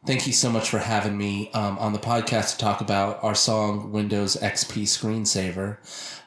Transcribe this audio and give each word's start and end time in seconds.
Thank 0.06 0.26
you 0.26 0.34
so 0.34 0.52
much 0.52 0.68
for 0.68 0.80
having 0.80 1.16
me 1.16 1.50
um, 1.54 1.78
on 1.78 1.94
the 1.94 1.98
podcast 1.98 2.52
to 2.52 2.58
talk 2.58 2.82
about 2.82 3.24
our 3.24 3.34
song 3.34 3.90
Windows 3.90 4.36
XP 4.36 4.82
Screensaver. 4.82 5.78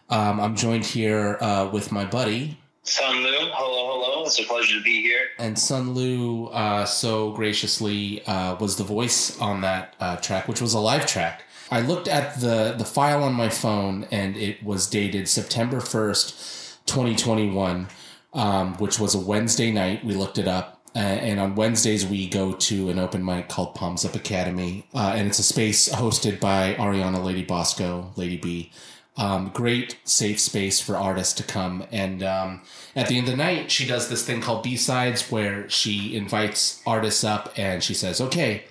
Um, 0.09 0.39
I'm 0.39 0.56
joined 0.56 0.84
here 0.84 1.38
uh, 1.42 1.69
with 1.72 1.92
my 1.92 2.03
buddy. 2.03 2.58
Sun 2.81 3.17
Luu, 3.17 3.52
hello, 3.53 4.02
hello. 4.02 4.25
It's 4.25 4.39
a 4.39 4.45
pleasure 4.45 4.80
to 4.80 4.84
be 4.84 5.03
here. 5.03 5.28
And 5.38 5.59
Sun 5.59 5.94
Luu 5.94 6.47
uh, 6.47 6.86
so 6.86 7.34
graciously 7.34 8.25
uh, 8.25 8.56
was 8.56 8.78
the 8.78 8.84
voice 8.84 9.39
on 9.39 9.61
that 9.61 9.95
uh, 10.00 10.16
track, 10.16 10.47
which 10.47 10.59
was 10.59 10.73
a 10.73 10.80
live 10.80 11.06
track. 11.06 11.44
I 11.69 11.81
looked 11.81 12.08
at 12.08 12.39
the, 12.39 12.73
the 12.75 12.86
file 12.86 13.22
on 13.22 13.36
my 13.36 13.50
phone 13.50 14.08
and 14.09 14.36
it 14.36 14.64
was 14.64 14.89
dated 14.89 15.28
September 15.28 15.78
1st, 15.78 16.78
2021, 16.88 17.89
um, 18.34 18.73
which 18.78 19.00
was 19.00 19.14
a 19.14 19.19
Wednesday 19.19 19.69
night. 19.69 20.03
We 20.03 20.16
looked 20.16 20.39
it 20.39 20.47
up. 20.47 20.77
Uh, 20.98 21.00
and 21.00 21.40
on 21.40 21.53
Wednesdays, 21.53 22.08
we 22.08 22.28
go 22.28 22.53
to 22.53 22.90
an 22.90 22.98
open 22.98 23.23
mic 23.23 23.48
called 23.50 23.76
Palms 23.76 24.03
Up 24.03 24.16
Academy. 24.16 24.88
Uh, 24.95 25.14
and 25.16 25.28
it's 25.28 25.38
a 25.38 25.44
space 25.44 25.88
hosted 25.88 26.40
by 26.40 26.73
Ariana 26.73 27.23
Lady 27.23 27.44
Bosco, 27.44 28.12
Lady 28.16 28.38
B. 28.38 28.72
Um, 29.16 29.52
great 29.53 30.00
safe 30.06 30.40
space 30.40 30.81
for 30.81 30.95
artists 30.95 31.36
to 31.36 31.44
come. 31.44 31.85
And 31.91 32.24
um, 32.24 32.62
at 32.96 33.09
the 33.09 33.18
end 33.19 33.28
of 33.28 33.38
the 33.38 33.38
night, 33.38 33.69
she 33.69 33.85
does 33.85 34.09
this 34.09 34.25
thing 34.25 34.41
called 34.41 34.63
B 34.63 34.75
sides 34.75 35.31
where 35.31 35.69
she 35.69 36.16
invites 36.16 36.81
artists 36.88 37.24
up 37.24 37.53
and 37.56 37.84
she 37.84 37.94
says, 37.94 38.19
okay, 38.19 38.64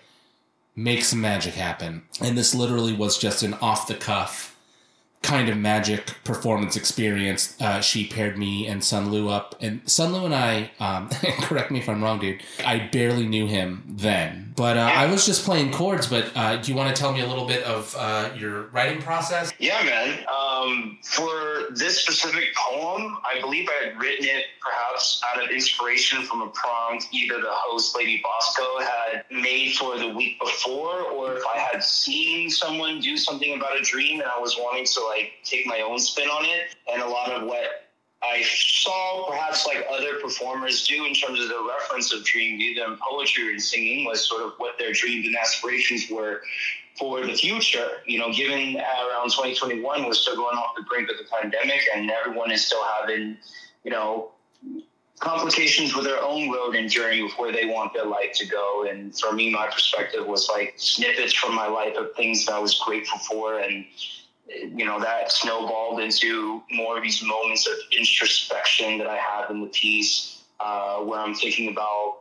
make 0.75 1.05
some 1.05 1.21
magic 1.21 1.55
happen. 1.55 2.03
And 2.21 2.37
this 2.37 2.57
literally 2.57 2.93
was 2.93 3.19
just 3.19 3.45
an 3.45 3.55
off 3.55 3.87
the 3.87 3.95
cuff 3.95 4.56
kind 5.27 5.49
of 5.49 5.57
magic 5.57 6.15
performance 6.23 6.77
experience. 6.77 7.61
Uh, 7.61 7.81
she 7.81 8.07
paired 8.07 8.39
me 8.39 8.69
and 8.69 8.83
Sun 8.83 9.11
Luu 9.11 9.29
up, 9.29 9.57
and 9.61 9.81
Sun 9.91 10.13
Luu 10.13 10.25
and 10.25 10.35
I, 10.35 10.71
um, 10.79 11.09
correct 11.43 11.73
me 11.73 11.81
if 11.81 11.89
I'm 11.89 12.03
wrong, 12.03 12.21
dude, 12.21 12.43
I 12.65 12.89
barely 12.93 13.27
knew 13.27 13.47
him 13.47 13.83
then, 13.89 14.53
but 14.57 14.77
uh, 14.77 14.83
I 14.83 15.07
was 15.07 15.27
just 15.27 15.45
playing 15.45 15.73
chords. 15.73 16.07
But 16.07 16.31
uh, 16.37 16.59
do 16.59 16.71
you 16.71 16.79
want 16.79 16.95
to 16.95 17.01
tell 17.01 17.13
me 17.13 17.21
a 17.21 17.27
little 17.27 17.47
bit 17.47 17.65
of 17.65 17.95
uh, 17.99 18.31
your 18.37 18.69
writing 18.69 19.03
process? 19.03 19.53
Yeah, 19.59 19.83
man. 19.83 20.25
Um, 20.29 20.99
for 21.03 21.73
this 21.73 21.99
specific 21.99 22.55
poem, 22.55 23.19
I 23.25 23.41
believe 23.41 23.69
I 23.69 23.87
had 23.87 24.01
written 24.01 24.27
it 24.27 24.45
perhaps 24.61 25.23
out 25.29 25.43
of 25.43 25.51
inspiration 25.51 26.23
from 26.23 26.43
a 26.43 26.49
prompt 26.51 27.09
either 27.11 27.41
the 27.41 27.51
host, 27.51 27.97
Lady 27.97 28.23
Bosco, 28.23 28.79
had 28.79 29.25
made 29.31 29.75
for 29.75 29.99
the 29.99 30.09
week 30.09 30.39
before, 30.41 31.03
or 31.03 31.35
if 31.35 31.43
I 31.53 31.59
had 31.59 31.83
seen 31.83 32.49
someone 32.49 33.01
do 33.01 33.17
something 33.17 33.57
about 33.57 33.77
a 33.77 33.83
dream 33.83 34.21
and 34.21 34.29
I 34.29 34.39
was 34.39 34.57
wanting 34.57 34.85
to 34.85 35.01
like 35.05 35.16
take 35.45 35.67
my 35.67 35.81
own 35.81 35.99
spin 35.99 36.29
on 36.29 36.45
it. 36.45 36.75
And 36.93 37.03
a 37.03 37.09
lot 37.09 37.31
of 37.31 37.47
what 37.47 37.87
I 38.23 38.43
saw 38.43 39.29
perhaps 39.29 39.67
like 39.67 39.87
other 39.91 40.19
performers 40.21 40.87
do 40.87 41.05
in 41.05 41.15
terms 41.15 41.41
of 41.41 41.49
the 41.49 41.67
reference 41.69 42.13
of 42.13 42.25
dream, 42.25 42.61
either 42.61 42.85
in 42.91 42.99
poetry 42.99 43.53
in 43.53 43.61
singing, 43.61 44.05
was 44.05 44.27
sort 44.27 44.43
of 44.43 44.53
what 44.59 44.79
their 44.79 44.93
dreams 44.93 45.27
and 45.27 45.37
aspirations 45.37 46.11
were 46.11 46.43
for 46.99 47.25
the 47.25 47.35
future. 47.35 47.89
You 48.07 48.19
know, 48.19 48.33
given 48.33 48.77
around 48.77 49.31
2021, 49.31 50.05
we're 50.05 50.13
still 50.15 50.37
going 50.37 50.57
off 50.57 50.75
the 50.77 50.83
brink 50.85 51.11
of 51.11 51.19
the 51.19 51.25
pandemic 51.25 51.83
and 51.95 52.11
everyone 52.11 52.51
is 52.51 52.65
still 52.65 52.83
having, 52.99 53.37
you 53.85 53.91
know, 53.91 54.31
complications 55.21 55.95
with 55.95 56.05
their 56.05 56.23
own 56.23 56.51
road 56.51 56.75
and 56.75 56.91
journey 56.91 57.25
of 57.25 57.33
where 57.33 57.53
they 57.53 57.67
want 57.67 57.93
their 57.95 58.07
life 58.07 58.33
to 58.35 58.47
go. 58.47 58.87
And 58.89 59.17
for 59.19 59.33
me, 59.33 59.51
my 59.51 59.67
perspective 59.67 60.27
was 60.27 60.49
like 60.49 60.75
snippets 60.77 61.33
from 61.33 61.55
my 61.55 61.67
life 61.67 61.97
of 61.97 62.15
things 62.15 62.47
that 62.47 62.55
I 62.55 62.59
was 62.59 62.79
grateful 62.79 63.19
for 63.19 63.59
and 63.59 63.85
you 64.49 64.85
know 64.85 65.01
that 65.01 65.31
snowballed 65.33 66.01
into 66.01 66.63
more 66.71 66.97
of 66.97 67.03
these 67.03 67.23
moments 67.23 67.67
of 67.67 67.75
introspection 67.97 68.99
that 68.99 69.07
I 69.07 69.17
have 69.17 69.51
in 69.51 69.61
the 69.61 69.67
piece, 69.69 70.43
uh, 70.61 70.99
where 71.01 71.21
I'm 71.21 71.35
thinking 71.35 71.69
about 71.69 72.19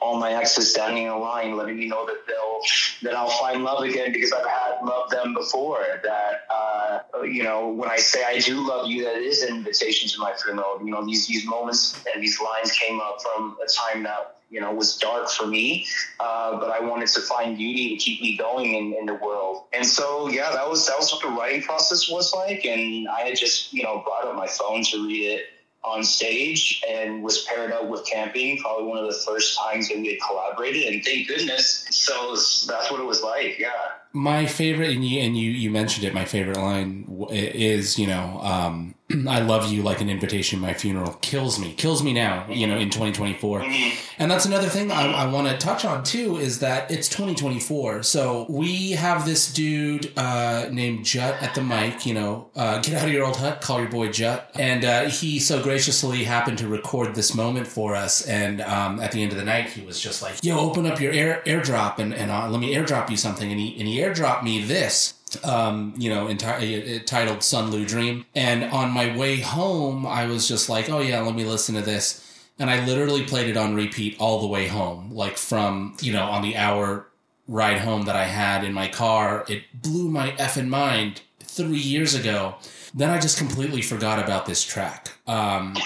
all 0.00 0.18
my 0.18 0.32
exes 0.32 0.72
standing 0.72 1.04
in 1.04 1.18
line, 1.18 1.56
letting 1.56 1.78
me 1.78 1.86
know 1.86 2.06
that 2.06 2.26
they'll 2.26 2.60
that 3.02 3.16
I'll 3.16 3.30
find 3.30 3.62
love 3.64 3.82
again 3.82 4.12
because 4.12 4.32
I've 4.32 4.46
had 4.46 4.82
loved 4.82 5.12
them 5.12 5.34
before. 5.34 5.84
That 6.02 6.46
uh, 6.50 7.22
you 7.22 7.42
know, 7.42 7.68
when 7.68 7.90
I 7.90 7.96
say 7.96 8.24
I 8.24 8.38
do 8.38 8.66
love 8.66 8.88
you, 8.88 9.04
that 9.04 9.16
is 9.16 9.42
an 9.42 9.56
invitation 9.56 10.08
to 10.08 10.18
my 10.18 10.32
funeral. 10.34 10.80
You 10.82 10.90
know, 10.90 11.04
these 11.04 11.26
these 11.26 11.46
moments 11.46 12.02
and 12.12 12.22
these 12.22 12.40
lines 12.40 12.72
came 12.72 13.00
up 13.00 13.18
from 13.22 13.56
a 13.62 13.68
time 13.68 14.02
that 14.04 14.36
you 14.50 14.60
know 14.60 14.72
was 14.72 14.96
dark 14.96 15.28
for 15.30 15.46
me, 15.46 15.86
uh, 16.18 16.58
but 16.58 16.70
I 16.70 16.80
wanted 16.80 17.08
to 17.08 17.20
find 17.20 17.56
beauty 17.56 17.96
to 17.96 18.02
keep 18.02 18.20
me 18.20 18.36
going 18.36 18.74
in, 18.74 18.94
in 18.94 19.06
the 19.06 19.14
world. 19.14 19.64
And 19.72 19.86
so, 19.86 20.28
yeah, 20.28 20.50
that 20.52 20.68
was 20.68 20.86
that 20.86 20.98
was 20.98 21.12
what 21.12 21.22
the 21.22 21.28
writing 21.28 21.62
process 21.62 22.10
was 22.10 22.34
like. 22.34 22.64
And 22.64 23.08
I 23.08 23.20
had 23.20 23.36
just 23.36 23.72
you 23.72 23.82
know 23.82 24.02
brought 24.04 24.26
up 24.26 24.34
my 24.34 24.46
phone 24.46 24.82
to 24.84 25.06
read 25.06 25.26
it 25.26 25.46
on 25.82 26.04
stage 26.04 26.82
and 26.88 27.22
was 27.22 27.44
paired 27.44 27.72
up 27.72 27.88
with 27.88 28.04
camping 28.04 28.58
probably 28.58 28.86
one 28.86 28.98
of 28.98 29.06
the 29.06 29.18
first 29.26 29.58
times 29.58 29.88
that 29.88 29.98
we 29.98 30.08
had 30.08 30.18
collaborated 30.20 30.92
and 30.92 31.04
thank 31.04 31.26
goodness. 31.26 31.86
So 31.90 32.36
that's 32.66 32.90
what 32.90 33.00
it 33.00 33.06
was 33.06 33.22
like 33.22 33.58
yeah. 33.58 33.70
My 34.12 34.46
favorite 34.46 34.90
and 34.90 35.04
you 35.04 35.20
and 35.20 35.36
you 35.36 35.50
you 35.50 35.70
mentioned 35.70 36.04
it 36.04 36.12
my 36.12 36.24
favorite 36.24 36.56
line 36.56 37.26
is 37.30 37.98
you 37.98 38.06
know 38.06 38.40
um, 38.42 38.94
i 39.28 39.40
love 39.40 39.70
you 39.70 39.82
like 39.82 40.00
an 40.00 40.08
invitation 40.08 40.58
to 40.58 40.66
my 40.66 40.74
funeral 40.74 41.12
kills 41.20 41.58
me 41.58 41.72
kills 41.74 42.02
me 42.02 42.12
now 42.12 42.46
you 42.48 42.66
know 42.66 42.76
in 42.76 42.90
2024 42.90 43.60
mm-hmm. 43.60 44.12
and 44.18 44.30
that's 44.30 44.46
another 44.46 44.68
thing 44.68 44.90
i, 44.90 45.10
I 45.12 45.30
want 45.30 45.48
to 45.48 45.56
touch 45.58 45.84
on 45.84 46.04
too 46.04 46.36
is 46.36 46.60
that 46.60 46.90
it's 46.90 47.08
2024 47.08 48.02
so 48.02 48.46
we 48.48 48.92
have 48.92 49.24
this 49.24 49.52
dude 49.52 50.12
uh, 50.16 50.68
named 50.70 51.04
jut 51.04 51.40
at 51.42 51.54
the 51.54 51.62
mic 51.62 52.06
you 52.06 52.14
know 52.14 52.48
uh, 52.56 52.80
get 52.80 52.94
out 52.94 53.06
of 53.06 53.12
your 53.12 53.24
old 53.24 53.36
hut 53.36 53.60
call 53.60 53.80
your 53.80 53.88
boy 53.88 54.08
jut 54.10 54.50
and 54.54 54.84
uh, 54.84 55.08
he 55.08 55.38
so 55.38 55.62
graciously 55.62 56.24
happened 56.24 56.58
to 56.58 56.68
record 56.68 57.14
this 57.14 57.34
moment 57.34 57.66
for 57.66 57.94
us. 57.94 58.26
And 58.26 58.60
um, 58.60 59.00
at 59.00 59.12
the 59.12 59.22
end 59.22 59.32
of 59.32 59.38
the 59.38 59.44
night 59.44 59.70
he 59.70 59.84
was 59.84 60.00
just 60.00 60.22
like 60.22 60.42
yo 60.42 60.58
open 60.58 60.86
up 60.86 61.00
your 61.00 61.12
air 61.12 61.42
airdrop 61.46 61.98
and, 61.98 62.14
and 62.14 62.30
uh, 62.30 62.48
let 62.48 62.60
me 62.60 62.74
airdrop 62.74 63.10
you 63.10 63.16
something. 63.16 63.50
And 63.50 63.60
he, 63.60 63.78
and 63.78 63.88
he 63.88 63.98
airdropped 63.98 64.42
me 64.42 64.62
this 64.62 65.14
um, 65.44 65.94
you 65.96 66.10
know, 66.10 66.26
enti- 66.26 67.04
titled 67.06 67.42
Sun 67.42 67.70
Luu 67.70 67.86
Dream. 67.86 68.24
And 68.34 68.64
on 68.64 68.90
my 68.90 69.16
way 69.16 69.40
home, 69.40 70.06
I 70.06 70.26
was 70.26 70.48
just 70.48 70.68
like, 70.68 70.88
oh 70.88 71.00
yeah, 71.00 71.20
let 71.20 71.34
me 71.34 71.44
listen 71.44 71.74
to 71.74 71.82
this. 71.82 72.26
And 72.58 72.68
I 72.68 72.84
literally 72.84 73.24
played 73.24 73.48
it 73.48 73.56
on 73.56 73.74
repeat 73.74 74.16
all 74.18 74.40
the 74.40 74.46
way 74.46 74.66
home, 74.66 75.10
like 75.12 75.38
from, 75.38 75.96
you 76.00 76.12
know, 76.12 76.24
on 76.24 76.42
the 76.42 76.56
hour 76.56 77.06
ride 77.48 77.78
home 77.78 78.02
that 78.02 78.16
I 78.16 78.24
had 78.24 78.64
in 78.64 78.72
my 78.72 78.88
car. 78.88 79.44
It 79.48 79.64
blew 79.74 80.08
my 80.10 80.30
effing 80.32 80.68
mind 80.68 81.22
three 81.40 81.78
years 81.78 82.14
ago. 82.14 82.56
Then 82.94 83.10
I 83.10 83.18
just 83.18 83.38
completely 83.38 83.82
forgot 83.82 84.22
about 84.22 84.46
this 84.46 84.62
track. 84.62 85.10
Um, 85.26 85.76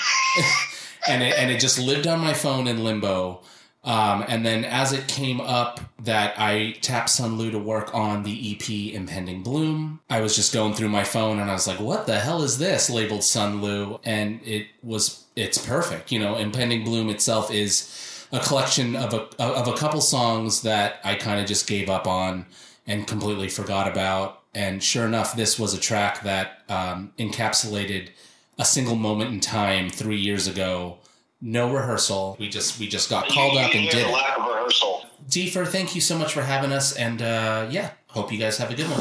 and, 1.08 1.23
it, 1.23 1.38
and 1.38 1.50
it 1.50 1.61
just 1.61 1.79
lived 1.79 2.06
on 2.06 2.20
my 2.20 2.35
phone 2.35 2.67
in 2.67 2.82
limbo 2.82 3.43
Um, 3.84 4.25
and 4.28 4.46
then 4.46 4.64
as 4.64 4.92
it 4.92 5.06
came 5.08 5.42
up 5.42 5.78
that 6.02 6.34
I 6.38 6.76
tapped 6.81 7.10
Sun 7.10 7.38
Luu 7.38 7.50
to 7.50 7.58
work 7.58 7.94
on 7.94 8.22
the 8.22 8.52
EP 8.52 8.94
Impending 8.94 9.42
Bloom, 9.42 10.00
I 10.08 10.22
was 10.22 10.34
just 10.34 10.54
going 10.54 10.72
through 10.72 10.88
my 10.88 11.04
phone 11.04 11.38
and 11.38 11.50
I 11.50 11.52
was 11.52 11.66
like, 11.66 11.81
what 11.81 12.06
the 12.06 12.19
hell 12.19 12.42
is 12.42 12.58
this 12.58 12.88
labeled 12.88 13.25
Sun 13.25 13.60
Luu? 13.60 14.00
And 14.02 14.40
it 14.42 14.69
was, 14.82 15.25
it's 15.36 15.58
perfect. 15.58 16.10
You 16.10 16.19
know, 16.19 16.36
Impending 16.36 16.82
Bloom 16.82 17.10
itself 17.10 17.52
is 17.52 18.26
a 18.32 18.40
collection 18.40 18.96
of 18.96 19.12
a, 19.12 19.42
of 19.42 19.69
a 19.69 19.76
couple 19.76 20.00
songs 20.00 20.62
that 20.62 21.00
I 21.04 21.14
kind 21.14 21.38
of 21.40 21.46
just 21.46 21.66
gave 21.66 21.90
up 21.90 22.06
on 22.06 22.46
and 22.87 23.06
completely 23.06 23.48
forgot 23.48 23.87
about. 23.87 24.40
And 24.54 24.82
sure 24.82 25.04
enough, 25.04 25.37
this 25.37 25.58
was 25.58 25.75
a 25.75 25.80
track 25.80 26.22
that 26.22 26.62
um, 26.70 27.12
encapsulated 27.19 28.10
a 28.58 28.64
single 28.64 28.96
moment 28.96 29.32
in 29.32 29.40
time 29.40 29.90
three 29.90 30.19
years 30.19 30.46
ago 30.46 30.98
no 31.40 31.72
rehearsal. 31.72 32.36
We 32.38 32.48
just 32.48 32.78
we 32.78 32.88
just 32.88 33.10
got 33.10 33.28
called 33.28 33.54
you, 33.54 33.60
up 33.60 33.75
and 33.75 33.88
did 33.88 34.06
the 34.06 34.10
lack 34.10 34.38
of 34.38 34.46
rehearsal. 34.46 35.06
Deefur, 35.28 35.66
thank 35.66 35.94
you 35.94 36.00
so 36.00 36.19
much 36.19 36.32
for 36.32 36.42
having 36.42 36.72
us, 36.72 36.94
and 36.96 37.22
uh, 37.22 37.66
yeah, 37.70 37.90
hope 38.08 38.32
you 38.32 38.38
guys 38.38 38.58
have 38.58 38.70
a 38.70 38.75
good 38.75 38.86
one. 38.90 39.00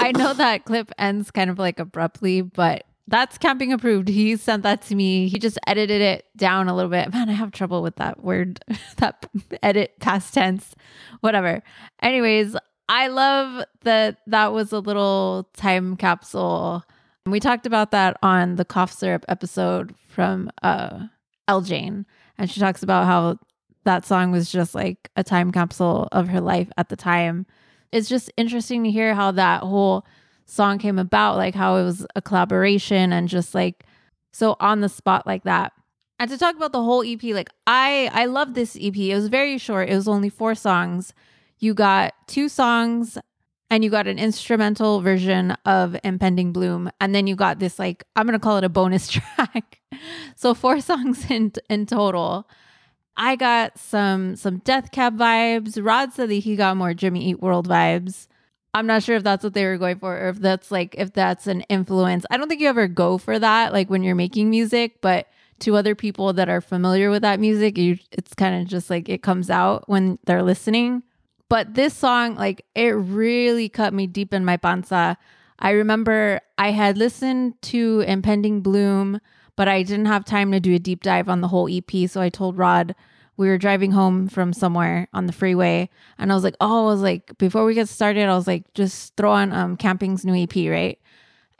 I 0.00 0.12
know 0.16 0.32
that 0.34 0.64
clip 0.64 0.92
ends 0.98 1.30
kind 1.30 1.50
of 1.50 1.58
like 1.58 1.78
abruptly, 1.78 2.42
but 2.42 2.84
that's 3.06 3.38
camping 3.38 3.72
approved. 3.72 4.08
He 4.08 4.36
sent 4.36 4.62
that 4.64 4.82
to 4.82 4.94
me. 4.94 5.28
He 5.28 5.38
just 5.38 5.58
edited 5.66 6.00
it 6.00 6.26
down 6.36 6.68
a 6.68 6.74
little 6.74 6.90
bit. 6.90 7.12
Man, 7.12 7.28
I 7.28 7.32
have 7.32 7.52
trouble 7.52 7.82
with 7.82 7.96
that 7.96 8.22
word, 8.22 8.60
that 8.96 9.26
edit 9.62 9.98
past 10.00 10.34
tense, 10.34 10.74
whatever. 11.20 11.62
Anyways, 12.02 12.54
I 12.88 13.08
love 13.08 13.64
that 13.82 14.18
that 14.26 14.52
was 14.52 14.72
a 14.72 14.78
little 14.78 15.48
time 15.56 15.96
capsule. 15.96 16.84
We 17.30 17.40
talked 17.40 17.66
about 17.66 17.90
that 17.92 18.16
on 18.22 18.56
the 18.56 18.64
cough 18.64 18.92
syrup 18.92 19.24
episode 19.28 19.94
from 20.08 20.50
uh 20.62 21.06
El 21.46 21.62
Jane, 21.62 22.06
and 22.36 22.50
she 22.50 22.60
talks 22.60 22.82
about 22.82 23.06
how 23.06 23.38
that 23.84 24.04
song 24.04 24.30
was 24.30 24.50
just 24.50 24.74
like 24.74 25.10
a 25.16 25.24
time 25.24 25.50
capsule 25.50 26.08
of 26.12 26.28
her 26.28 26.40
life 26.40 26.70
at 26.76 26.90
the 26.90 26.96
time. 26.96 27.46
It's 27.90 28.08
just 28.08 28.30
interesting 28.36 28.84
to 28.84 28.90
hear 28.90 29.14
how 29.14 29.30
that 29.32 29.62
whole 29.62 30.04
song 30.44 30.78
came 30.78 30.98
about, 30.98 31.36
like 31.36 31.54
how 31.54 31.76
it 31.76 31.84
was 31.84 32.06
a 32.14 32.20
collaboration 32.20 33.12
and 33.12 33.28
just 33.28 33.54
like 33.54 33.84
so 34.32 34.56
on 34.60 34.80
the 34.80 34.88
spot 34.88 35.26
like 35.26 35.44
that. 35.44 35.72
And 36.18 36.28
to 36.30 36.36
talk 36.36 36.56
about 36.56 36.72
the 36.72 36.82
whole 36.82 37.04
EP, 37.06 37.22
like 37.22 37.50
I 37.66 38.10
I 38.12 38.26
love 38.26 38.54
this 38.54 38.76
EP. 38.80 38.96
It 38.96 39.14
was 39.14 39.28
very 39.28 39.56
short. 39.56 39.88
It 39.88 39.94
was 39.94 40.08
only 40.08 40.28
four 40.28 40.54
songs. 40.54 41.14
You 41.58 41.74
got 41.74 42.14
two 42.26 42.48
songs 42.48 43.18
and 43.70 43.84
you 43.84 43.90
got 43.90 44.06
an 44.06 44.18
instrumental 44.18 45.00
version 45.00 45.52
of 45.64 45.96
Impending 46.04 46.52
Bloom 46.52 46.90
and 47.00 47.14
then 47.14 47.26
you 47.26 47.36
got 47.36 47.58
this 47.58 47.78
like 47.78 48.04
I'm 48.16 48.26
to 48.28 48.38
call 48.38 48.58
it 48.58 48.64
a 48.64 48.68
bonus 48.68 49.08
track. 49.36 49.80
so 50.36 50.54
four 50.54 50.80
songs 50.90 51.30
in 51.30 51.52
in 51.68 51.86
total. 51.86 52.48
I 53.16 53.36
got 53.36 53.78
some 53.78 54.36
some 54.36 54.58
Death 54.58 54.92
Cab 54.92 55.18
vibes. 55.18 55.84
Rod 55.84 56.12
said 56.12 56.30
that 56.30 56.34
he 56.34 56.56
got 56.56 56.76
more 56.76 56.94
Jimmy 56.94 57.30
Eat 57.30 57.40
World 57.40 57.68
vibes. 57.68 58.28
I'm 58.74 58.86
not 58.86 59.02
sure 59.02 59.16
if 59.16 59.24
that's 59.24 59.42
what 59.42 59.54
they 59.54 59.64
were 59.64 59.78
going 59.78 59.98
for 59.98 60.16
or 60.16 60.28
if 60.28 60.38
that's 60.38 60.70
like 60.70 60.94
if 60.96 61.12
that's 61.12 61.46
an 61.46 61.62
influence. 61.62 62.24
I 62.30 62.36
don't 62.36 62.48
think 62.48 62.60
you 62.60 62.68
ever 62.68 62.86
go 62.86 63.18
for 63.18 63.38
that 63.38 63.72
like 63.72 63.90
when 63.90 64.02
you're 64.02 64.14
making 64.14 64.50
music, 64.50 65.00
but 65.00 65.26
to 65.60 65.74
other 65.74 65.96
people 65.96 66.32
that 66.34 66.48
are 66.48 66.60
familiar 66.60 67.10
with 67.10 67.22
that 67.22 67.40
music, 67.40 67.76
you 67.76 67.98
it's 68.12 68.34
kind 68.34 68.62
of 68.62 68.68
just 68.68 68.88
like 68.90 69.08
it 69.08 69.22
comes 69.22 69.50
out 69.50 69.88
when 69.88 70.18
they're 70.26 70.42
listening. 70.42 71.02
But 71.48 71.74
this 71.74 71.94
song 71.94 72.34
like 72.34 72.64
it 72.74 72.90
really 72.90 73.68
cut 73.68 73.94
me 73.94 74.06
deep 74.06 74.34
in 74.34 74.44
my 74.44 74.56
panza. 74.56 75.16
I 75.58 75.70
remember 75.70 76.40
I 76.56 76.70
had 76.70 76.98
listened 76.98 77.60
to 77.62 78.04
Impending 78.06 78.60
Bloom, 78.60 79.20
but 79.56 79.66
I 79.66 79.82
didn't 79.82 80.06
have 80.06 80.24
time 80.24 80.52
to 80.52 80.60
do 80.60 80.74
a 80.74 80.78
deep 80.78 81.02
dive 81.02 81.28
on 81.28 81.40
the 81.40 81.48
whole 81.48 81.68
EP, 81.70 82.08
so 82.08 82.20
I 82.20 82.28
told 82.28 82.58
Rod 82.58 82.94
we 83.38 83.48
were 83.48 83.56
driving 83.56 83.92
home 83.92 84.28
from 84.28 84.52
somewhere 84.52 85.08
on 85.14 85.26
the 85.26 85.32
freeway 85.32 85.88
and 86.18 86.30
I 86.30 86.34
was 86.34 86.42
like, 86.42 86.56
oh, 86.60 86.88
I 86.88 86.90
was 86.90 87.00
like, 87.00 87.38
before 87.38 87.64
we 87.64 87.72
get 87.72 87.88
started, 87.88 88.24
I 88.24 88.34
was 88.34 88.48
like, 88.48 88.74
just 88.74 89.16
throw 89.16 89.30
on 89.30 89.52
um 89.52 89.76
Camping's 89.76 90.24
new 90.24 90.34
EP, 90.34 90.54
right? 90.70 90.98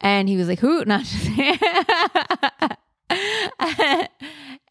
And 0.00 0.28
he 0.28 0.36
was 0.36 0.48
like, 0.48 0.58
who? 0.58 0.84
Not 0.86 1.06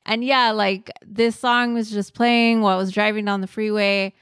and 0.06 0.24
yeah, 0.24 0.52
like 0.52 0.92
this 1.06 1.40
song 1.40 1.74
was 1.74 1.90
just 1.90 2.14
playing 2.14 2.62
while 2.62 2.76
I 2.76 2.80
was 2.80 2.92
driving 2.92 3.26
down 3.26 3.42
the 3.42 3.48
freeway. 3.48 4.14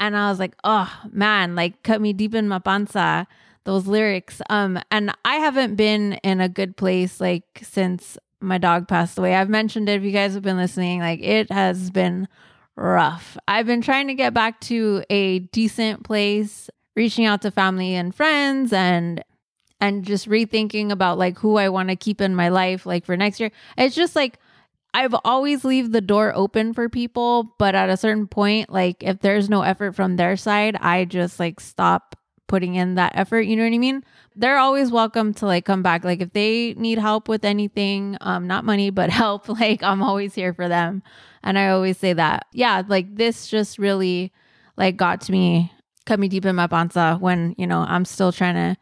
And 0.00 0.16
I 0.16 0.30
was 0.30 0.40
like, 0.40 0.56
oh 0.64 0.92
man, 1.12 1.54
like 1.54 1.82
cut 1.84 2.00
me 2.00 2.12
deep 2.12 2.34
in 2.34 2.48
my 2.48 2.58
panza, 2.58 3.28
those 3.64 3.86
lyrics. 3.86 4.40
Um, 4.48 4.80
and 4.90 5.12
I 5.24 5.36
haven't 5.36 5.76
been 5.76 6.14
in 6.24 6.40
a 6.40 6.48
good 6.48 6.76
place 6.76 7.20
like 7.20 7.60
since 7.62 8.18
my 8.40 8.58
dog 8.58 8.88
passed 8.88 9.18
away. 9.18 9.34
I've 9.34 9.50
mentioned 9.50 9.88
it 9.88 9.96
if 9.96 10.02
you 10.02 10.10
guys 10.10 10.34
have 10.34 10.42
been 10.42 10.56
listening. 10.56 11.00
Like 11.00 11.20
it 11.22 11.52
has 11.52 11.90
been 11.90 12.26
rough. 12.76 13.36
I've 13.46 13.66
been 13.66 13.82
trying 13.82 14.08
to 14.08 14.14
get 14.14 14.32
back 14.32 14.60
to 14.62 15.04
a 15.10 15.40
decent 15.40 16.02
place, 16.02 16.70
reaching 16.96 17.26
out 17.26 17.42
to 17.42 17.50
family 17.50 17.94
and 17.94 18.14
friends 18.14 18.72
and 18.72 19.22
and 19.82 20.04
just 20.04 20.28
rethinking 20.28 20.90
about 20.90 21.18
like 21.18 21.38
who 21.38 21.56
I 21.56 21.68
want 21.68 21.88
to 21.88 21.96
keep 21.96 22.20
in 22.20 22.34
my 22.34 22.48
life 22.48 22.86
like 22.86 23.04
for 23.04 23.16
next 23.16 23.40
year. 23.40 23.50
It's 23.76 23.94
just 23.94 24.16
like 24.16 24.38
I've 24.92 25.14
always 25.24 25.64
leave 25.64 25.92
the 25.92 26.00
door 26.00 26.32
open 26.34 26.72
for 26.72 26.88
people, 26.88 27.54
but 27.58 27.74
at 27.74 27.90
a 27.90 27.96
certain 27.96 28.26
point 28.26 28.70
like 28.70 29.02
if 29.02 29.20
there's 29.20 29.48
no 29.48 29.62
effort 29.62 29.92
from 29.92 30.16
their 30.16 30.36
side, 30.36 30.76
I 30.80 31.04
just 31.04 31.38
like 31.38 31.60
stop 31.60 32.16
putting 32.46 32.74
in 32.74 32.96
that 32.96 33.12
effort, 33.14 33.42
you 33.42 33.54
know 33.54 33.62
what 33.62 33.72
I 33.72 33.78
mean? 33.78 34.02
They're 34.34 34.58
always 34.58 34.90
welcome 34.90 35.32
to 35.34 35.46
like 35.46 35.64
come 35.64 35.84
back. 35.84 36.02
Like 36.02 36.20
if 36.20 36.32
they 36.32 36.74
need 36.74 36.98
help 36.98 37.28
with 37.28 37.44
anything, 37.44 38.16
um 38.20 38.46
not 38.46 38.64
money, 38.64 38.90
but 38.90 39.10
help, 39.22 39.48
like 39.48 39.82
I'm 39.82 40.02
always 40.02 40.34
here 40.34 40.52
for 40.52 40.68
them. 40.68 41.02
And 41.42 41.58
I 41.58 41.68
always 41.68 41.96
say 41.96 42.12
that. 42.12 42.46
Yeah, 42.52 42.82
like 42.86 43.14
this 43.14 43.46
just 43.46 43.78
really 43.78 44.32
like 44.76 44.96
got 44.96 45.20
to 45.22 45.32
me, 45.32 45.72
cut 46.06 46.18
me 46.18 46.28
deep 46.28 46.44
in 46.44 46.56
my 46.56 46.66
panza 46.66 47.16
when, 47.20 47.54
you 47.56 47.66
know, 47.66 47.80
I'm 47.80 48.04
still 48.04 48.32
trying 48.32 48.54
to 48.54 48.76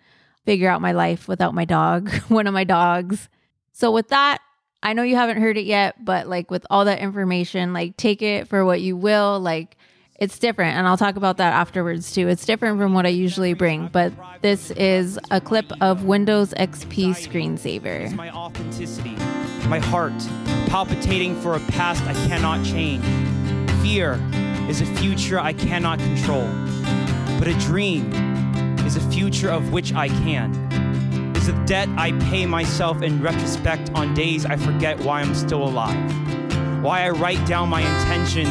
figure 0.47 0.71
out 0.71 0.81
my 0.81 0.93
life 0.93 1.29
without 1.29 1.55
my 1.55 1.67
dog, 1.67 2.11
one 2.29 2.47
of 2.47 2.55
my 2.55 2.65
dogs. 2.65 3.29
So 3.73 3.93
with 3.93 4.09
that, 4.09 4.39
I 4.83 4.93
know 4.93 5.03
you 5.03 5.17
haven't 5.17 5.41
heard 5.41 5.57
it 5.57 5.65
yet, 5.65 6.05
but 6.05 6.29
like 6.29 6.51
with 6.51 6.67
all 6.71 6.85
that 6.85 7.01
information, 7.01 7.73
like 7.73 7.97
take 7.97 8.23
it 8.23 8.49
for 8.49 8.65
what 8.65 8.81
you 8.81 8.97
will. 8.97 9.41
Like 9.41 9.77
it's 10.19 10.39
different, 10.39 10.77
and 10.77 10.87
I'll 10.87 10.97
talk 10.97 11.17
about 11.17 11.37
that 11.39 11.53
afterwards 11.53 12.13
too. 12.13 12.29
It's 12.29 12.45
different 12.45 12.79
from 12.79 12.95
what 12.95 13.07
I 13.07 13.11
usually 13.11 13.55
bring, 13.55 13.89
but 13.89 14.13
this 14.41 14.71
is 14.73 15.19
a 15.31 15.41
clip 15.41 15.71
of 15.81 16.05
Windows 16.05 16.55
XP 16.55 17.11
screensaver. 17.11 18.13
My 18.15 18.31
authenticity, 18.31 19.17
my 19.69 19.79
heart 19.79 20.13
palpitating 20.69 21.41
for 21.41 21.55
a 21.55 21.61
past 21.61 22.03
I 22.05 22.15
cannot 22.29 22.65
change. 22.65 23.05
Fear 23.83 24.21
is 24.69 24.81
a 24.81 24.87
future 24.97 25.41
I 25.41 25.53
cannot 25.53 25.99
control, 25.99 26.47
but 27.39 27.49
a 27.49 27.55
dream 27.61 28.13
is 28.87 28.97
a 28.97 29.11
future 29.11 29.51
of 29.51 29.73
which 29.73 29.93
I 29.93 30.09
can. 30.09 30.68
Is 31.49 31.55
a 31.55 31.65
debt 31.65 31.89
I 31.97 32.13
pay 32.29 32.45
myself 32.45 33.01
in 33.01 33.23
retrospect 33.23 33.91
on 33.95 34.13
days 34.13 34.45
I 34.45 34.57
forget 34.57 35.01
why 35.01 35.23
I'm 35.23 35.35
still 35.35 35.65
alive. 35.65 35.97
Why 36.83 37.07
I 37.07 37.09
write 37.09 37.47
down 37.47 37.71
my 37.71 37.81
intentions 37.81 38.51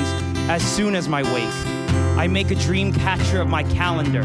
as 0.50 0.64
soon 0.64 0.96
as 0.96 1.08
my 1.08 1.22
wake. 1.22 1.54
I 2.18 2.26
make 2.26 2.50
a 2.50 2.56
dream 2.56 2.92
catcher 2.92 3.40
of 3.40 3.50
my 3.50 3.62
calendar. 3.62 4.24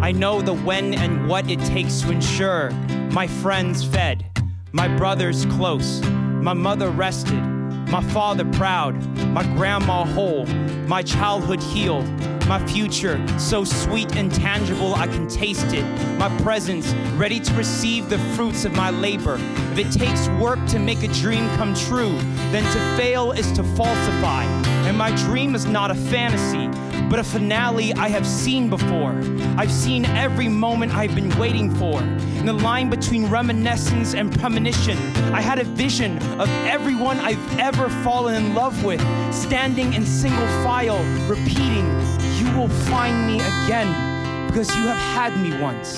I 0.00 0.12
know 0.12 0.40
the 0.40 0.54
when 0.54 0.94
and 0.94 1.28
what 1.28 1.50
it 1.50 1.60
takes 1.66 2.00
to 2.00 2.10
ensure 2.10 2.70
my 3.10 3.26
friends 3.26 3.84
fed, 3.84 4.24
my 4.72 4.88
brothers 4.96 5.44
close, 5.44 6.00
my 6.00 6.54
mother 6.54 6.88
rested, 6.88 7.42
my 7.90 8.02
father 8.14 8.46
proud, 8.52 8.94
my 9.26 9.42
grandma 9.56 10.06
whole, 10.06 10.46
my 10.86 11.02
childhood 11.02 11.62
healed, 11.62 12.06
my 12.46 12.64
future 12.66 13.20
so 13.38 13.64
sweet 13.64 14.14
and 14.16 14.32
tangible 14.32 14.94
I 14.94 15.06
can 15.06 15.26
taste 15.28 15.72
it, 15.72 15.84
my 16.18 16.28
presence 16.42 16.92
ready 17.16 17.40
to 17.40 17.54
receive 17.54 18.08
the 18.08 18.18
fruits 18.34 18.64
of 18.64 18.72
my 18.72 18.90
labor. 18.90 19.38
If 19.72 19.78
it 19.78 19.92
takes 19.92 20.28
work 20.40 20.64
to 20.68 20.78
make 20.78 21.02
a 21.02 21.08
dream 21.08 21.48
come 21.56 21.74
true, 21.74 22.16
then 22.52 22.62
to 22.62 22.96
fail 22.96 23.32
is 23.32 23.50
to 23.52 23.64
falsify. 23.64 24.44
And 24.86 24.96
my 24.96 25.10
dream 25.16 25.54
is 25.54 25.66
not 25.66 25.90
a 25.90 25.94
fantasy, 25.94 26.68
but 27.08 27.18
a 27.18 27.24
finale 27.24 27.92
I 27.94 28.08
have 28.08 28.26
seen 28.26 28.70
before. 28.70 29.20
I've 29.56 29.72
seen 29.72 30.04
every 30.04 30.48
moment 30.48 30.94
I've 30.94 31.14
been 31.14 31.36
waiting 31.38 31.74
for. 31.74 32.00
In 32.00 32.46
the 32.46 32.52
line 32.52 32.90
between 32.90 33.26
reminiscence 33.26 34.14
and 34.14 34.32
premonition, 34.32 34.98
I 35.34 35.40
had 35.40 35.58
a 35.58 35.64
vision 35.64 36.18
of 36.40 36.48
everyone 36.66 37.18
I've 37.18 37.58
ever 37.58 37.88
fallen 38.04 38.34
in 38.36 38.54
love 38.54 38.84
with, 38.84 39.00
standing 39.34 39.94
in 39.94 40.06
single 40.06 40.46
file, 40.62 41.02
repeating, 41.28 42.15
You 42.56 42.62
will 42.62 42.68
find 42.88 43.26
me 43.26 43.34
again, 43.34 44.46
because 44.46 44.74
you 44.74 44.84
have 44.84 44.96
had 44.96 45.38
me 45.38 45.60
once. 45.60 45.90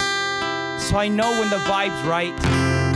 So 0.83 0.97
I 0.97 1.07
know 1.07 1.31
when 1.39 1.51
the 1.51 1.59
vibe's 1.59 2.05
right, 2.05 2.33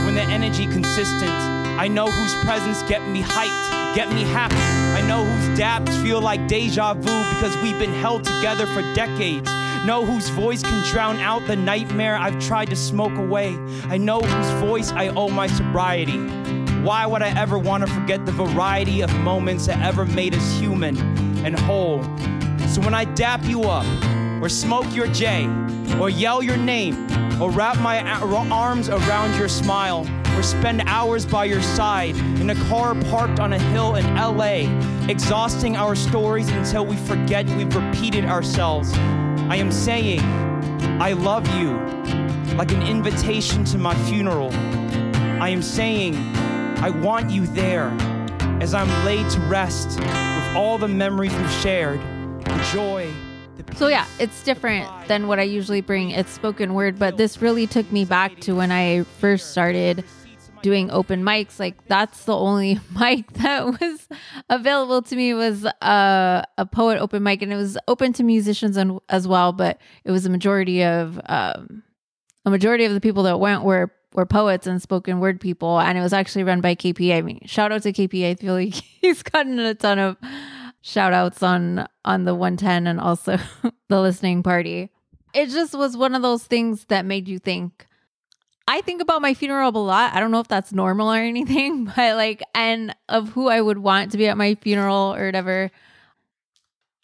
when 0.03 0.15
the 0.15 0.21
energy 0.21 0.65
consistent. 0.65 1.31
I 1.31 1.87
know 1.87 2.07
whose 2.07 2.35
presence 2.43 2.83
get 2.89 3.07
me 3.07 3.21
hyped, 3.21 3.95
get 3.95 4.11
me 4.11 4.23
happy. 4.23 4.57
I 4.57 5.07
know 5.07 5.23
whose 5.23 5.57
dabs 5.57 5.95
feel 6.01 6.19
like 6.19 6.45
deja 6.49 6.93
vu 6.93 7.03
because 7.35 7.55
we've 7.63 7.79
been 7.79 7.93
held 7.93 8.25
together 8.25 8.65
for 8.65 8.81
decades. 8.95 9.49
Know 9.85 10.05
whose 10.05 10.27
voice 10.27 10.61
can 10.61 10.85
drown 10.91 11.21
out 11.21 11.47
the 11.47 11.55
nightmare 11.55 12.17
I've 12.17 12.39
tried 12.45 12.69
to 12.71 12.75
smoke 12.75 13.17
away. 13.17 13.57
I 13.85 13.97
know 13.97 14.19
whose 14.19 14.59
voice 14.59 14.91
I 14.91 15.07
owe 15.07 15.29
my 15.29 15.47
sobriety. 15.47 16.19
Why 16.81 17.05
would 17.05 17.21
I 17.21 17.29
ever 17.39 17.57
want 17.57 17.87
to 17.87 17.93
forget 17.93 18.25
the 18.25 18.33
variety 18.33 18.99
of 18.99 19.15
moments 19.19 19.67
that 19.67 19.79
ever 19.81 20.03
made 20.03 20.35
us 20.35 20.59
human 20.59 20.97
and 21.45 21.57
whole? 21.57 22.03
So 22.73 22.81
when 22.81 22.95
I 22.95 23.05
dap 23.05 23.45
you 23.45 23.65
up, 23.65 23.85
or 24.41 24.49
smoke 24.49 24.95
your 24.95 25.05
J, 25.05 25.47
or 25.99 26.09
yell 26.09 26.41
your 26.41 26.57
name, 26.57 27.07
or 27.39 27.51
wrap 27.51 27.79
my 27.79 28.01
arms 28.01 28.89
around 28.89 29.37
your 29.37 29.47
smile, 29.47 30.09
or 30.35 30.41
spend 30.41 30.81
hours 30.87 31.23
by 31.23 31.45
your 31.45 31.61
side 31.61 32.15
in 32.41 32.49
a 32.49 32.55
car 32.67 32.95
parked 32.95 33.39
on 33.39 33.53
a 33.53 33.59
hill 33.59 33.93
in 33.93 34.15
LA, 34.15 34.65
exhausting 35.07 35.75
our 35.75 35.95
stories 35.95 36.49
until 36.49 36.83
we 36.83 36.95
forget 36.95 37.47
we've 37.51 37.75
repeated 37.75 38.25
ourselves. 38.25 38.91
I 38.95 39.57
am 39.57 39.71
saying, 39.71 40.21
I 40.99 41.13
love 41.13 41.47
you 41.59 41.77
like 42.55 42.71
an 42.71 42.81
invitation 42.81 43.65
to 43.65 43.77
my 43.77 43.93
funeral. 44.05 44.51
I 45.39 45.49
am 45.49 45.61
saying, 45.61 46.15
I 46.79 46.89
want 46.89 47.29
you 47.29 47.45
there 47.45 47.89
as 48.59 48.73
I'm 48.73 48.89
laid 49.05 49.29
to 49.29 49.39
rest 49.41 49.99
with 49.99 50.55
all 50.55 50.79
the 50.79 50.87
memories 50.87 51.35
we've 51.35 51.51
shared, 51.51 52.01
joy. 52.71 53.11
So 53.75 53.87
yeah, 53.87 54.05
it's 54.19 54.43
different 54.43 54.89
than 55.07 55.27
what 55.27 55.39
I 55.39 55.43
usually 55.43 55.81
bring. 55.81 56.11
It's 56.11 56.31
spoken 56.31 56.73
word, 56.73 56.99
but 56.99 57.17
this 57.17 57.41
really 57.41 57.67
took 57.67 57.91
me 57.91 58.05
back 58.05 58.39
to 58.41 58.55
when 58.55 58.71
I 58.71 59.03
first 59.19 59.51
started 59.51 60.03
doing 60.63 60.89
open 60.89 61.23
mics. 61.23 61.59
Like 61.59 61.87
that's 61.87 62.25
the 62.25 62.35
only 62.35 62.79
mic 62.99 63.31
that 63.33 63.65
was 63.65 64.07
available 64.49 65.03
to 65.03 65.15
me 65.15 65.33
was 65.35 65.65
a, 65.65 66.43
a 66.57 66.65
poet 66.65 66.99
open 66.99 67.21
mic, 67.21 67.43
and 67.43 67.53
it 67.53 67.57
was 67.57 67.77
open 67.87 68.13
to 68.13 68.23
musicians 68.23 68.77
and 68.77 68.99
as 69.09 69.27
well. 69.27 69.53
But 69.53 69.79
it 70.03 70.11
was 70.11 70.25
a 70.25 70.29
majority 70.29 70.83
of 70.83 71.19
um, 71.25 71.83
a 72.45 72.49
majority 72.49 72.85
of 72.85 72.93
the 72.93 73.01
people 73.01 73.23
that 73.23 73.39
went 73.39 73.63
were 73.63 73.91
were 74.13 74.25
poets 74.25 74.65
and 74.65 74.81
spoken 74.81 75.19
word 75.19 75.39
people, 75.39 75.79
and 75.79 75.97
it 75.97 76.01
was 76.01 76.13
actually 76.13 76.43
run 76.43 76.61
by 76.61 76.75
KPA. 76.75 77.17
I 77.17 77.21
mean, 77.21 77.41
shout 77.45 77.71
out 77.71 77.83
to 77.83 77.93
KPA. 77.93 78.31
I 78.31 78.35
feel 78.35 78.53
like 78.53 78.73
he's 79.01 79.21
gotten 79.21 79.59
a 79.59 79.75
ton 79.75 79.99
of 79.99 80.17
shout 80.83 81.13
outs 81.13 81.41
on 81.41 81.87
on 82.05 82.25
the 82.25 82.35
110 82.35 82.85
and 82.85 82.99
also 82.99 83.37
the 83.89 84.01
listening 84.01 84.43
party. 84.43 84.91
It 85.33 85.49
just 85.49 85.73
was 85.73 85.97
one 85.97 86.13
of 86.13 86.21
those 86.21 86.43
things 86.43 86.85
that 86.85 87.05
made 87.05 87.27
you 87.27 87.39
think. 87.39 87.87
I 88.67 88.81
think 88.81 89.01
about 89.01 89.21
my 89.21 89.33
funeral 89.33 89.75
a 89.75 89.79
lot. 89.79 90.13
I 90.13 90.19
don't 90.19 90.31
know 90.31 90.39
if 90.39 90.47
that's 90.47 90.71
normal 90.71 91.11
or 91.11 91.17
anything, 91.17 91.85
but 91.85 92.15
like, 92.15 92.43
and 92.53 92.95
of 93.09 93.29
who 93.29 93.47
I 93.47 93.59
would 93.59 93.79
want 93.79 94.11
to 94.11 94.17
be 94.17 94.27
at 94.27 94.37
my 94.37 94.55
funeral 94.55 95.15
or 95.15 95.25
whatever, 95.25 95.71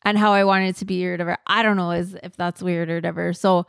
and 0.03 0.17
how 0.17 0.31
I 0.33 0.43
wanted 0.43 0.75
to 0.77 0.85
be 0.85 1.07
or 1.07 1.11
whatever. 1.11 1.37
I 1.47 1.63
don't 1.63 1.77
know 1.77 1.91
is 1.91 2.15
if 2.21 2.35
that's 2.37 2.61
weird 2.61 2.89
or 2.89 2.95
whatever. 2.95 3.33
So 3.33 3.65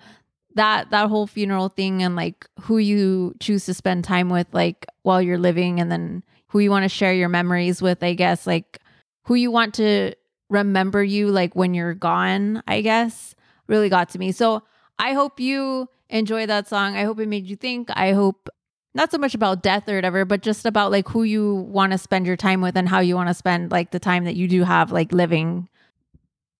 that 0.56 0.90
that 0.90 1.08
whole 1.08 1.28
funeral 1.28 1.68
thing 1.68 2.02
and 2.02 2.16
like 2.16 2.46
who 2.62 2.78
you 2.78 3.34
choose 3.40 3.64
to 3.66 3.74
spend 3.74 4.04
time 4.04 4.28
with, 4.28 4.48
like 4.52 4.86
while 5.02 5.22
you're 5.22 5.38
living, 5.38 5.80
and 5.80 5.90
then 5.90 6.24
who 6.48 6.58
you 6.58 6.70
want 6.70 6.82
to 6.82 6.88
share 6.88 7.14
your 7.14 7.28
memories 7.28 7.80
with. 7.80 8.02
I 8.02 8.14
guess 8.14 8.46
like 8.46 8.80
who 9.24 9.34
you 9.34 9.50
want 9.50 9.74
to 9.74 10.14
remember 10.48 11.02
you 11.02 11.28
like 11.28 11.54
when 11.54 11.74
you're 11.74 11.94
gone, 11.94 12.62
I 12.66 12.80
guess, 12.80 13.34
really 13.66 13.88
got 13.88 14.08
to 14.10 14.18
me. 14.18 14.32
So 14.32 14.62
I 14.98 15.12
hope 15.12 15.40
you 15.40 15.88
enjoy 16.08 16.46
that 16.46 16.68
song. 16.68 16.96
I 16.96 17.04
hope 17.04 17.20
it 17.20 17.28
made 17.28 17.46
you 17.46 17.56
think. 17.56 17.88
I 17.94 18.12
hope 18.12 18.48
not 18.94 19.10
so 19.10 19.18
much 19.18 19.34
about 19.34 19.62
death 19.62 19.88
or 19.88 19.94
whatever, 19.94 20.24
but 20.24 20.42
just 20.42 20.66
about 20.66 20.90
like 20.90 21.08
who 21.08 21.22
you 21.22 21.54
want 21.54 21.92
to 21.92 21.98
spend 21.98 22.26
your 22.26 22.36
time 22.36 22.60
with 22.60 22.76
and 22.76 22.88
how 22.88 22.98
you 22.98 23.14
want 23.14 23.28
to 23.28 23.34
spend 23.34 23.70
like 23.70 23.92
the 23.92 24.00
time 24.00 24.24
that 24.24 24.34
you 24.34 24.48
do 24.48 24.64
have 24.64 24.90
like 24.90 25.12
living. 25.12 25.68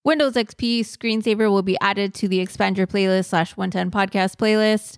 Windows 0.05 0.35
XP 0.35 0.81
screensaver 0.81 1.51
will 1.51 1.63
be 1.63 1.77
added 1.81 2.15
to 2.15 2.29
the 2.29 2.41
expand 2.41 2.79
your 2.79 2.87
playlist 2.87 3.27
slash 3.27 3.57
110 3.57 3.91
podcast 3.91 4.37
playlist. 4.37 4.97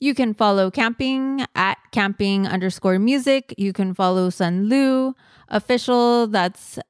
You 0.00 0.14
can 0.14 0.34
follow 0.34 0.70
camping 0.70 1.46
at 1.54 1.78
camping 1.92 2.48
underscore 2.48 2.98
music. 2.98 3.54
You 3.56 3.72
can 3.72 3.94
follow 3.94 4.30
Sun 4.30 4.68
Luu 4.68 5.14
official. 5.48 6.26
That's 6.26 6.80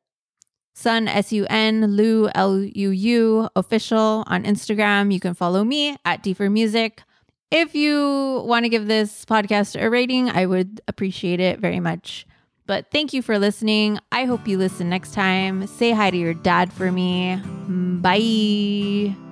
Sun 0.74 1.08
S 1.08 1.32
U 1.32 1.46
N 1.48 1.86
Lu 1.96 2.28
L 2.34 2.58
U 2.60 2.90
U 2.90 3.48
official 3.56 4.24
on 4.26 4.44
Instagram. 4.44 5.12
You 5.12 5.20
can 5.20 5.34
follow 5.34 5.64
me 5.64 5.96
at 6.04 6.22
Deefur 6.22 6.50
Music. 6.50 7.02
If 7.50 7.74
you 7.74 8.42
want 8.46 8.64
to 8.64 8.70
give 8.70 8.86
this 8.86 9.24
podcast 9.26 9.80
a 9.80 9.90
rating, 9.90 10.30
I 10.30 10.46
would 10.46 10.80
appreciate 10.88 11.38
it 11.40 11.60
very 11.60 11.80
much. 11.80 12.26
But 12.66 12.86
thank 12.90 13.12
you 13.12 13.20
for 13.20 13.38
listening. 13.38 13.98
I 14.10 14.24
hope 14.24 14.48
you 14.48 14.56
listen 14.56 14.88
next 14.88 15.12
time. 15.12 15.66
Say 15.66 15.90
hi 15.92 16.10
to 16.10 16.16
your 16.16 16.34
dad 16.34 16.72
for 16.72 16.90
me. 16.90 17.36
Bye. 17.68 19.31